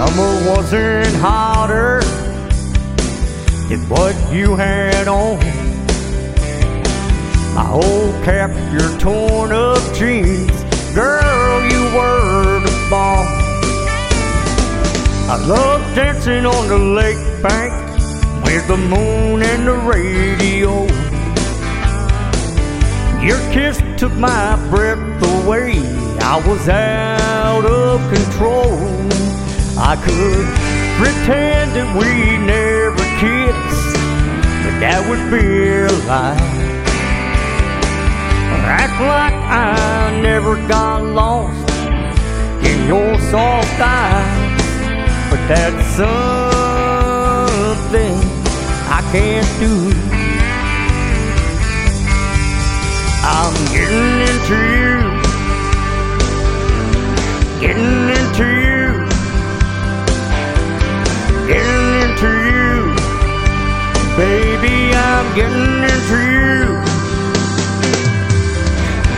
[0.00, 2.00] Summer wasn't hotter
[3.68, 5.36] than what you had on.
[7.54, 13.26] My old cap, your torn up jeans, girl, you were the bomb.
[15.28, 17.74] I love dancing on the lake bank
[18.42, 20.86] with the moon and the radio.
[23.22, 25.76] Your kiss took my breath away.
[26.20, 28.99] I was out of control.
[29.82, 30.46] I could
[31.00, 33.96] pretend that we never kissed,
[34.62, 36.60] but that would be a lie.
[38.70, 41.70] Act like I never got lost
[42.64, 44.62] in your soft eyes,
[45.28, 46.16] but that's something
[48.86, 49.74] I can't do.
[53.26, 53.54] I'm
[65.34, 66.66] getting into you,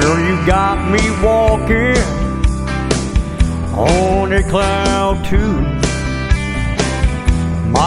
[0.00, 2.02] Girl, you got me walking
[3.76, 5.87] on a cloud too.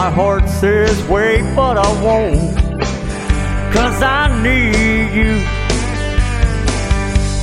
[0.02, 2.56] My heart says wait, but I won't.
[3.72, 5.34] Cause I need you.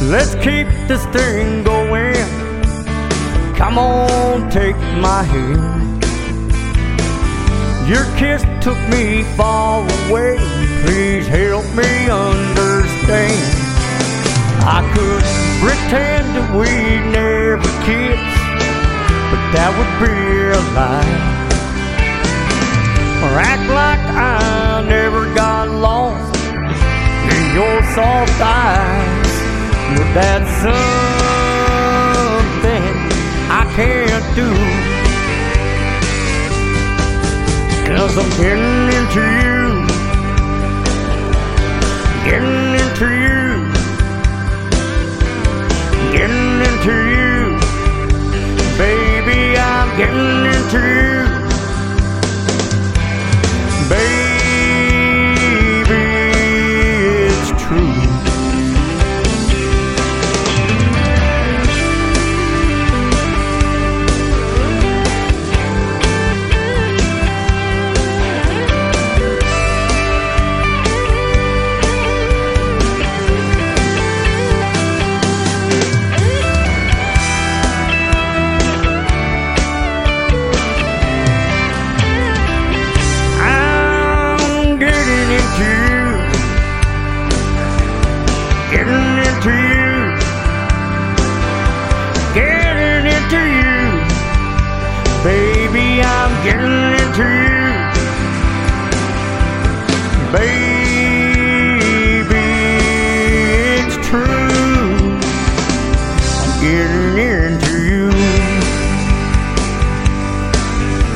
[0.06, 2.18] Let's keep this thing going.
[3.56, 6.04] Come on, take my hand.
[7.88, 10.36] Your kiss took me far away.
[10.84, 13.40] Please help me understand.
[14.68, 15.24] I could
[15.64, 16.72] pretend that we
[17.19, 18.36] never kissed,
[19.31, 20.12] but that would be
[20.52, 21.49] a lie.
[23.22, 26.35] Or act like I never got lost
[27.35, 29.31] in your soft eyes,
[29.96, 30.80] but that's something
[33.52, 34.50] I can't do.
[37.90, 39.49] Cause I'm getting into you,
[89.39, 89.95] into you,
[92.33, 93.79] getting into you,
[95.23, 96.01] baby.
[96.01, 97.63] I'm getting into you,
[100.33, 100.59] baby.
[103.79, 105.19] It's true.
[106.35, 108.11] I'm getting into you,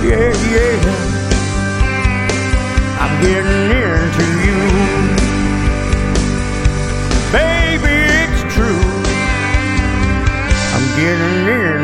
[0.07, 0.79] yeah, yeah.
[3.01, 4.57] I'm getting into you.
[7.33, 8.02] Baby,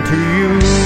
[0.09, 0.78] to you.